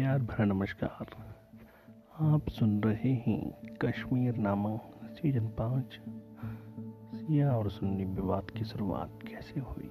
[0.00, 1.06] प्यार भरा नमस्कार।
[2.20, 6.00] आप सुन रहे हैं कश्मीर नामा सीज़न पाँच।
[7.16, 9.90] सिया और सुन्नी विवाद की शुरुआत कैसे हुई?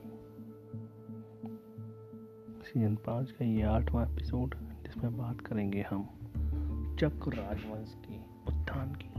[2.62, 6.04] सीज़न पाँच का ये आठवां एपिसोड जिसमें बात करेंगे हम
[7.00, 8.18] चक्र राजवंश के
[8.54, 9.10] उत्थान की।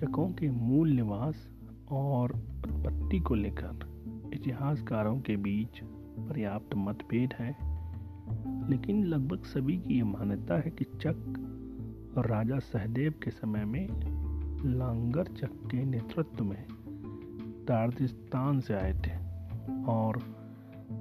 [0.00, 1.48] चकों के मूल निवास
[1.90, 4.02] और उत्पत्ति को लेकर
[4.34, 5.80] इतिहासकारों के बीच
[6.28, 7.67] पर्याप्त मतभेद है।
[8.70, 11.44] लेकिन लगभग सभी की ये मान्यता है कि चक
[12.18, 13.88] और राजा सहदेव के समय में
[14.64, 16.64] लांगर चक के नेतृत्व में
[17.68, 19.10] तार्दिस्तान से आए थे
[19.84, 20.18] और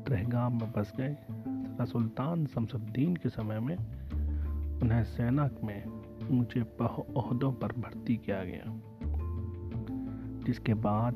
[0.07, 1.17] ट्रहगाम में बस गए।
[1.73, 3.77] तथा सुल्तान शमसुद्दीन के समय में
[4.81, 5.85] उन्हें सेना में
[6.39, 8.81] ऊँचे अहदों पर भर्ती किया गया।
[10.45, 11.15] जिसके बाद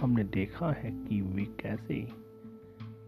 [0.00, 2.02] हमने देखा है कि वे कैसे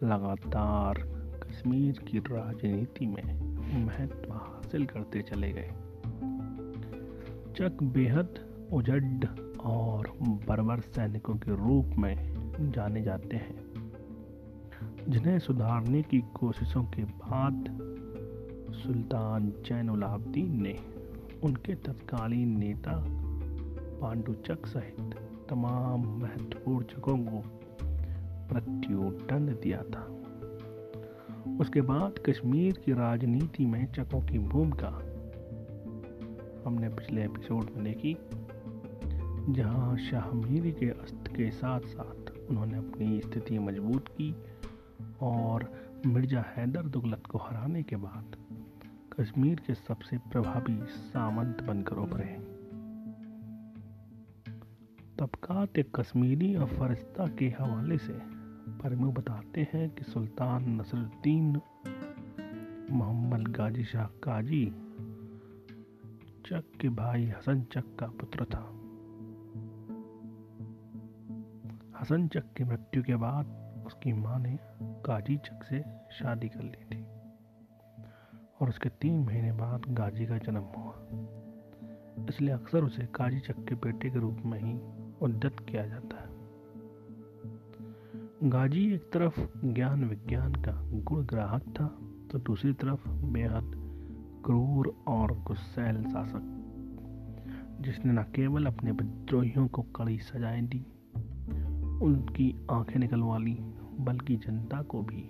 [0.03, 1.16] लगातार
[1.57, 5.71] कश्मीर की राजनीति में महत्व हासिल करते चले गए।
[7.57, 8.39] चक बेहद
[8.73, 9.27] उजड
[9.61, 12.17] और बर्बर सैनिकों के रूप में
[12.71, 13.57] जाने जाते हैं,
[15.09, 17.65] जिन्हें सुधारने की कोशिशों के बाद
[18.73, 20.79] सुल्तान जैनुलाब्दीन ने
[21.45, 23.05] उनके तत्कालीन नेता
[24.01, 25.15] पांडुचक सहित
[25.51, 27.39] तमाम महत्वपूर्ण जगहों को
[28.55, 30.07] मृत्युदंड दिया था।
[31.61, 34.89] उसके बाद कश्मीर की राजनीति में चकों की भूमिका
[36.67, 38.17] हमने पिछले एपिसोड में देखी,
[39.53, 44.35] जहाँ शाहमीरी के अस्त के साथ साथ उन्होंने अपनी स्थिति मज़बूत की
[45.21, 45.73] और
[46.07, 48.37] मिर्ज़ा हैदर दुगलत को हराने के बाद
[49.21, 52.57] कश्मीर के सबसे प्रभावी सामंत बनकर उभरे।
[55.19, 58.36] तबकात कश्मीरी और फरिश्ता के हवाले से
[58.77, 61.61] परमू बताते हैं कि सुल्तान नसरुद्दीन
[62.91, 64.65] मोहम्मद गाजी शाह काजी
[66.47, 68.63] चक के भाई हसन चक का पुत्र था।
[72.01, 73.47] हसन चक की मृत्यु के बाद
[73.87, 75.81] उसकी माँ ने गाजी चक से
[76.19, 77.03] शादी कर ली थी
[78.61, 80.95] और उसके तीन महीने बाद गाजी का जन्म हुआ।
[82.29, 84.75] इसलिए अक्सर उसे काजी चक के बेटे के रूप में ही
[85.23, 86.26] उद्दत किया जाता है।
[88.47, 91.87] गाजी, एक तरफ़ ज्ञान विज्ञान का गुण ग्राहक था
[92.31, 93.73] तो दूसरी तरफ़ बेहद
[94.45, 96.43] क्रूर और गुस्सैल शासक,
[97.81, 100.85] जिसने न केवल अपने विद्रोहियों को कड़ी सजाएँ दी,
[102.05, 103.57] उनकी आँखें निकलवा ली,
[104.01, 105.29] बल्कि जनता को भी।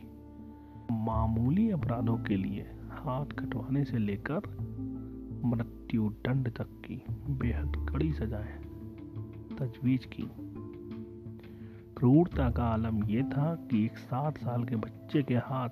[0.92, 4.40] मामूली अपराधों के लिए हाथ कटवाने से लेकर
[5.44, 8.58] मृत्यु दंड तक की बेहद कड़ी सजाएँ
[9.58, 10.45] तजवीज की।
[11.96, 15.68] क्रूरता का आलम यह था कि एक सात साल के बच्चे के हाथ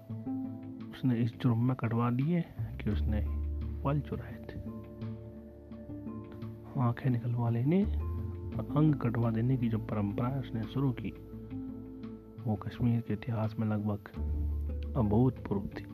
[0.92, 3.20] उसने इस जुर्म में कटवा दिए कि उसने
[3.82, 4.60] फल चुराए थे।
[6.80, 11.10] आँखें निकलवा लेने और अंग कटवा देने की जो परंपरा उसने शुरू की,
[12.46, 13.98] वो कश्मीर के इतिहास में लगभग
[14.96, 15.84] अभूतपूर्व थी।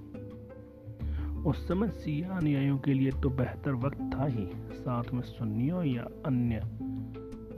[1.42, 6.02] उस समय सिया अनुयायियों के लिए तो बेहतर वक्त था ही, साथ में सुन्नियों या
[6.02, 6.56] अन्य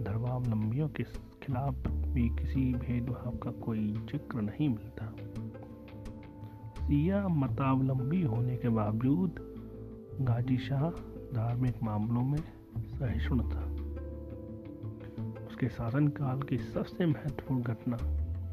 [0.04, 5.06] धर्मावलंबियों के खिलाफ भी किसी भेदभाव का कोई ज़िक्र नहीं मिलता।
[6.78, 9.40] सिया मतावलंबी होने के बावजूद
[10.20, 10.88] गाजी शाह
[11.34, 12.42] धार्मिक मामलों में
[12.90, 13.64] सहिष्णु था।
[15.46, 17.98] उसके शासनकाल की सबसे महत्वपूर्ण घटना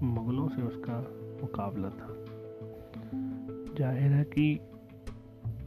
[0.04, 1.00] मुगलों से उसका
[1.42, 2.16] मुकाबला था।
[3.78, 4.48] ज़ाहिर है कि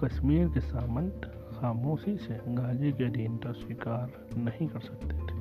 [0.01, 5.32] कश्मीर के सामंत खामोशी से गाजी के अधीनता स्वीकार नहीं कर सकते थे।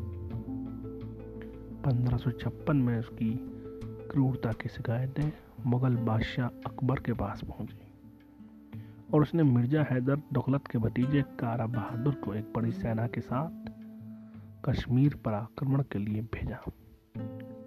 [1.81, 3.39] 1556 में उसकी
[4.11, 5.31] क्रूरता की शिकायतें
[5.65, 7.79] मुगल बादशाह अकबर के पास पहुँची।
[9.13, 13.71] और उसने मिर्ज़ा हैदर दौलत के भतीजे कारा बहादुर को एक बड़ी सेना के साथ
[14.69, 16.59] कश्मीर पर आक्रमण के लिए भेजा,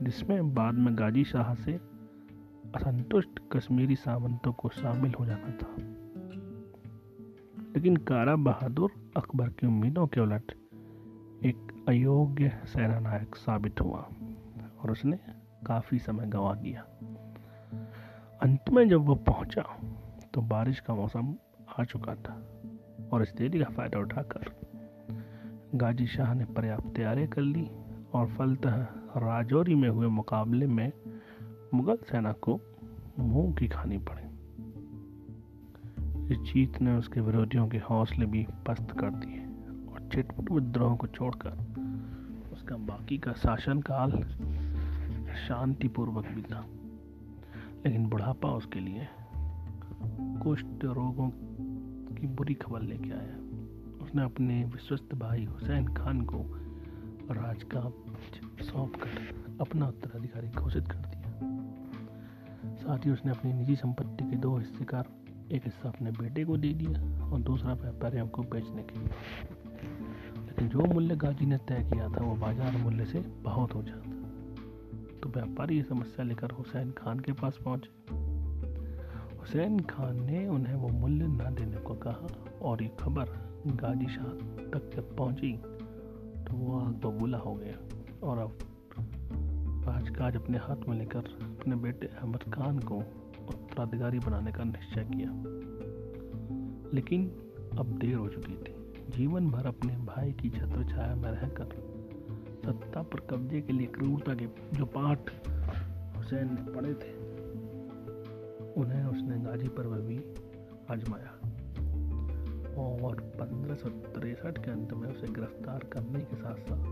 [0.03, 1.73] जिसमें बाद में गाजी शाह से
[2.75, 5.77] असंतुष्ट कश्मीरी सामंतों को शामिल हो जाना था।
[7.77, 10.53] लेकिन कारा बहादुर अकबर की उम्मीदों के उलट
[11.43, 14.09] एक अयोग्य सेना नायक साबित हुआ
[14.83, 15.19] और उसने
[15.67, 16.81] काफ़ी समय गंवा दिया
[18.43, 19.63] अंत में जब वो पहुँचा
[20.35, 21.35] तो बारिश का मौसम
[21.79, 22.51] आ चुका था
[23.13, 24.51] और इस देरी का फ़ायदा उठाकर
[25.75, 27.71] गाजी शाह ने पर्याप्त तैयारी कर ली
[28.13, 28.87] और फलतः
[29.17, 30.93] राजौरी में हुए मुकाबले में
[31.75, 32.61] मुगल सेना को
[33.19, 34.25] मुँह की खानी पड़ी।
[36.35, 39.44] इस जीत ने उसके विरोधियों के हौसले भी पस्त कर दिए।
[40.23, 41.51] और विद्रोह को छोड़कर
[42.53, 44.11] उसका बाकी का शासनकाल
[45.49, 46.67] शांतिपूर्वक बीता।
[47.87, 49.09] लेकिन बुढ़ापा उसके लिए
[50.15, 51.31] कुष्ठ रोगों
[52.15, 53.37] की बुरी खबर लेके आया।
[54.05, 56.39] उसने अपने विश्वस्त भाई हुसैन खान को
[57.31, 57.81] राज का
[58.65, 61.41] सौंप कर अपना उत्तराधिकारी घोषित कर दिया।
[62.77, 65.05] साथ ही उसने अपनी निजी संपत्ति के दो हिस्से का
[65.53, 69.09] एक हिस्सा अपने बेटे को दे दिया और दूसरा व्यापारियों को बेचने के लिए।
[70.55, 74.11] लेकिन जो मूल्य गाजी ने तय किया था, वो बाज़ार मूल्य से बहुत हो जाता
[75.23, 77.89] तो व्यापारी ये समस्या लेकर हुसैन खान के पास पहुँचे।
[79.39, 82.29] हुसैन खान ने उन्हें वो मूल्य न देने को कहा
[82.63, 83.33] और ये खबर
[83.75, 84.29] गाजी शाह
[84.71, 85.53] तक जब पहुँची
[86.45, 87.77] तो वो आग बबूला हो गया।
[88.27, 88.59] और अब
[89.89, 95.31] राजकाज अपने हाथ में लेकर अपने बेटे अहमद खान को उत्तराधिकारी बनाने का निश्चय किया।
[96.95, 97.27] लेकिन
[97.79, 98.74] अब देर हो चुकी थी।
[99.11, 101.65] जीवन भर अपने भाई की छत्र छाया में रहकर,
[102.65, 104.47] सत्ता पर कब्जे के लिए क्रूरता के
[104.77, 105.19] जो पाठ
[106.17, 107.35] हुसैन ने पढ़े थे,
[108.73, 110.19] उन्हें उसने गाजी पर भी
[110.91, 111.41] आजमाया।
[112.75, 116.87] और पंद्रह सौ तिरसठ के अंत में उसे गिरफ़्तार करने के साथ साथ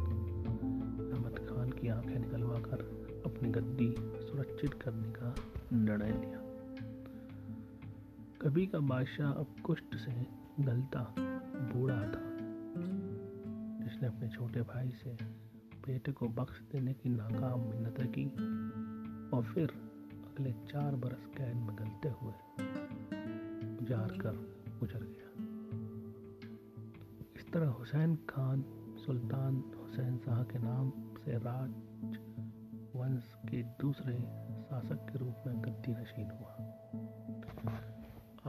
[1.14, 5.34] अहमद खान की आँखें निकलवा कर अपनी गद्दी सुरक्षित करने का
[5.72, 6.38] निर्णय लिया।
[8.42, 10.26] कभी का बादशाह अब कुष्ठ से
[10.60, 11.14] गलता
[11.62, 12.32] बूढ़ा था।
[13.84, 15.18] जिसने अपने छोटे भाई से
[15.86, 18.26] बेटे को बख्श देने की नाकाम मिन्नत की
[19.36, 19.70] और फिर
[20.14, 22.32] अगले चार बरस कैद में गलते हुए
[23.76, 24.32] उजाड़ कर
[24.80, 25.28] गुजर गया।
[27.36, 28.64] इस तरह हुसैन खान,
[29.06, 30.90] सुल्तान हुसैन शाह के नाम
[31.24, 31.70] से राज
[32.96, 34.18] वंश के दूसरे
[34.62, 36.52] शासक के रूप में गद्दी नशीन हुआ।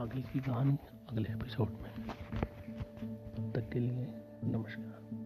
[0.04, 0.78] आगे की कहानी
[1.08, 1.90] अगले एपिसोड में।
[3.54, 4.08] तक के लिए
[4.44, 5.23] नमस्कार।